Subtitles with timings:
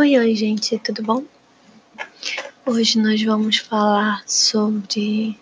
[0.00, 1.24] Oi, oi, gente, tudo bom?
[2.64, 5.38] Hoje nós vamos falar sobre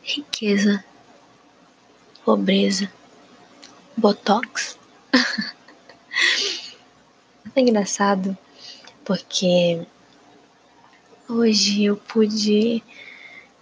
[0.00, 0.84] riqueza,
[2.24, 2.88] pobreza,
[3.96, 4.78] botox.
[7.56, 8.38] é engraçado
[9.04, 9.84] porque
[11.28, 12.80] hoje eu pude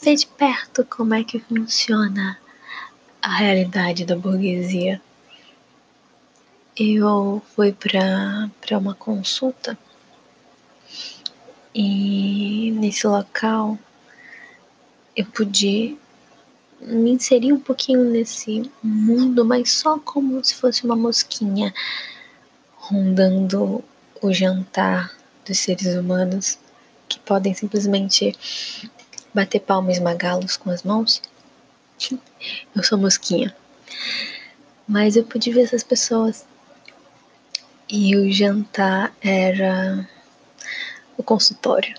[0.00, 2.38] ver de perto como é que funciona
[3.20, 5.02] a realidade da burguesia
[6.76, 9.76] eu fui para uma consulta
[11.74, 13.78] e nesse local
[15.16, 15.98] eu pude
[16.80, 21.74] me inserir um pouquinho nesse mundo, mas só como se fosse uma mosquinha
[22.76, 23.84] rondando
[24.22, 26.58] o jantar dos seres humanos
[27.08, 28.34] que podem simplesmente
[29.34, 31.20] bater palma e esmagá-los com as mãos.
[32.74, 33.54] Eu sou mosquinha.
[34.88, 36.44] Mas eu pude ver essas pessoas
[37.90, 40.08] e o jantar era
[41.16, 41.94] o consultório.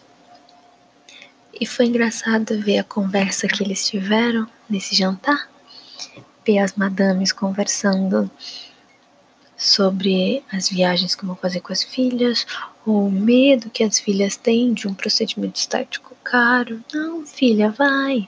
[1.59, 5.50] E foi engraçado ver a conversa que eles tiveram nesse jantar,
[6.45, 8.31] ver as madames conversando
[9.58, 12.48] sobre as viagens que vão fazer com as filhas,
[12.83, 16.83] ou o medo que as filhas têm de um procedimento estético caro.
[16.92, 18.28] Não, filha, vai,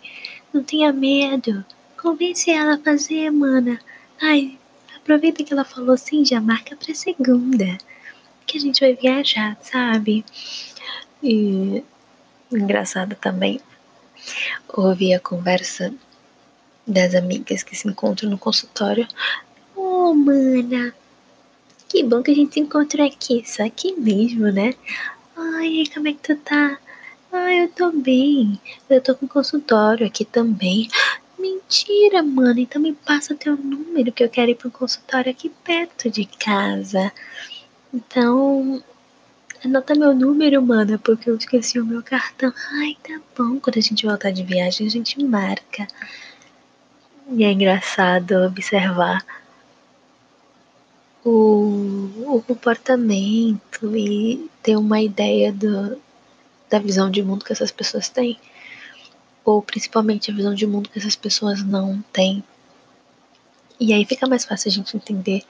[0.53, 1.65] não tenha medo,
[1.99, 3.79] convence ela a fazer, mana.
[4.21, 4.59] Ai,
[5.03, 7.77] Aproveita que ela falou assim, já marca pra segunda.
[8.47, 10.25] Que a gente vai viajar, sabe?
[11.21, 11.83] E
[12.51, 13.59] engraçado também
[14.69, 15.93] ouvir a conversa
[16.87, 19.07] das amigas que se encontram no consultório.
[19.75, 20.93] Oh, mana,
[21.89, 24.73] que bom que a gente se encontrou aqui, só aqui mesmo, né?
[25.35, 26.77] Ai, como é que tu tá?
[27.31, 28.59] Ai, eu tô bem.
[28.89, 30.87] Eu tô com consultório aqui também.
[31.43, 32.57] Mentira, mano.
[32.57, 37.11] Então me passa teu número que eu quero ir um consultório aqui perto de casa.
[37.93, 38.81] Então,
[39.61, 42.53] anota meu número, mano, porque eu esqueci o meu cartão.
[42.79, 43.59] Ai, tá bom.
[43.59, 45.85] Quando a gente voltar de viagem, a gente marca.
[47.29, 49.21] E é engraçado observar
[51.25, 56.01] o, o comportamento e ter uma ideia do,
[56.69, 58.39] da visão de mundo que essas pessoas têm
[59.45, 62.43] ou principalmente a visão de mundo que essas pessoas não têm.
[63.79, 65.43] E aí fica mais fácil a gente entender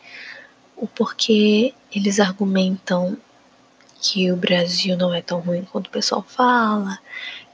[0.76, 3.18] o porquê eles argumentam
[4.02, 7.00] que o Brasil não é tão ruim quanto o pessoal fala,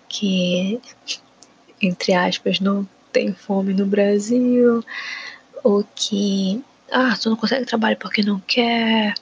[0.08, 0.82] que,
[1.82, 4.84] entre aspas, não tem fome no Brasil,
[5.64, 9.14] ou que, ah, tu não consegue trabalhar porque não quer.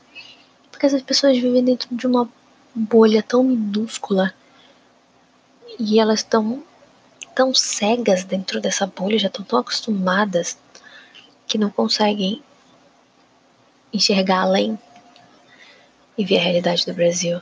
[0.72, 2.30] Porque essas pessoas vivem dentro de uma
[2.74, 4.34] bolha tão minúscula
[5.80, 6.64] e elas estão
[7.38, 10.58] tão cegas dentro dessa bolha, já estão tão acostumadas
[11.46, 12.42] que não conseguem
[13.94, 14.78] enxergar além
[16.18, 17.40] e ver a realidade do Brasil.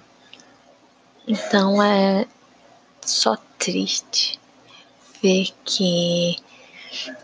[1.25, 2.27] Então é
[2.99, 4.37] só triste
[5.23, 6.35] ver que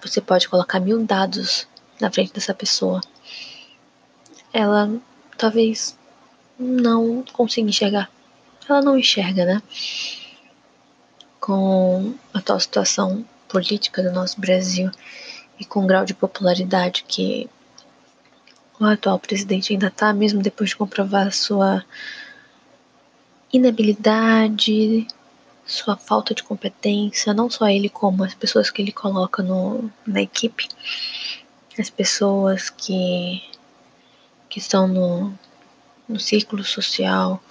[0.02, 1.68] você pode colocar mil dados
[2.00, 3.02] na frente dessa pessoa.
[4.54, 4.90] Ela
[5.38, 5.98] talvez
[6.58, 8.10] não consiga enxergar.
[8.70, 9.62] Ela não enxerga, né?
[11.42, 14.92] Com a atual situação política do nosso Brasil
[15.60, 17.50] e com o grau de popularidade que
[18.80, 21.84] o atual presidente ainda está, mesmo depois de comprovar sua
[23.52, 25.08] inabilidade,
[25.66, 30.22] sua falta de competência, não só ele, como as pessoas que ele coloca no, na
[30.22, 30.68] equipe,
[31.78, 33.44] as pessoas que,
[34.48, 35.34] que estão no,
[36.08, 37.42] no círculo social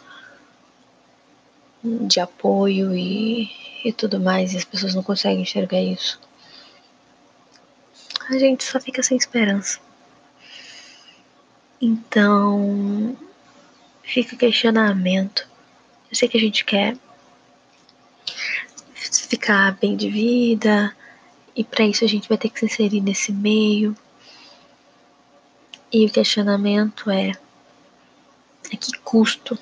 [1.82, 3.50] de apoio e
[3.84, 6.20] e tudo mais, e as pessoas não conseguem enxergar isso.
[8.28, 9.80] A gente só fica sem esperança.
[11.80, 13.16] Então,
[14.02, 15.48] fica o questionamento.
[16.10, 16.96] Eu sei que a gente quer
[18.94, 20.94] ficar bem de vida,
[21.56, 23.96] e para isso a gente vai ter que se inserir nesse meio.
[25.90, 27.32] E o questionamento é:
[28.72, 29.58] a que custo?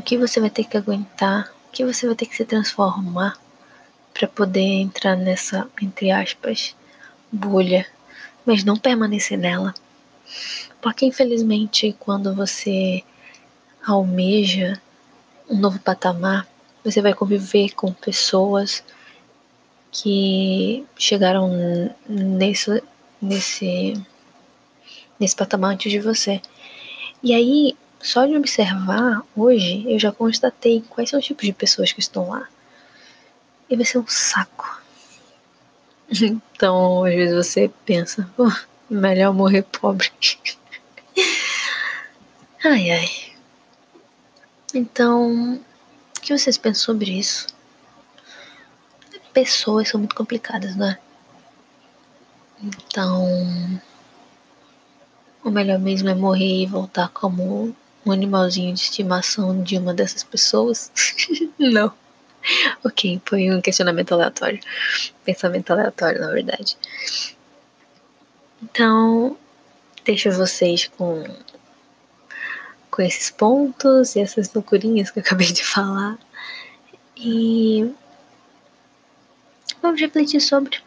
[0.00, 3.38] O que você vai ter que aguentar que você vai ter que se transformar
[4.14, 6.74] para poder entrar nessa, entre aspas,
[7.30, 7.86] bolha,
[8.46, 9.74] mas não permanecer nela.
[10.80, 13.04] Porque infelizmente, quando você
[13.86, 14.80] almeja
[15.50, 16.48] um novo patamar,
[16.82, 18.82] você vai conviver com pessoas
[19.92, 22.82] que chegaram nesse,
[23.20, 24.02] nesse,
[25.20, 26.40] nesse patamar antes de você.
[27.22, 31.92] E aí só de observar hoje, eu já constatei quais são os tipos de pessoas
[31.92, 32.48] que estão lá.
[33.68, 34.80] E vai ser um saco.
[36.60, 38.50] Então, às vezes você pensa, oh,
[38.90, 40.10] melhor morrer pobre.
[42.64, 43.32] ai, ai.
[44.74, 47.46] Então, o que vocês pensam sobre isso?
[49.32, 50.98] Pessoas são muito complicadas, não é?
[52.62, 53.80] Então,
[55.42, 57.74] o melhor mesmo é morrer e voltar como
[58.04, 60.90] um animalzinho de estimação de uma dessas pessoas?
[61.58, 61.92] não.
[62.84, 64.60] Ok, foi um questionamento aleatório.
[65.24, 66.76] Pensamento aleatório, na verdade.
[68.62, 69.36] Então,
[70.04, 71.24] deixo vocês com,
[72.90, 76.18] com esses pontos e essas loucurinhas que eu acabei de falar.
[77.16, 77.92] E
[79.82, 80.78] vamos refletir sobre.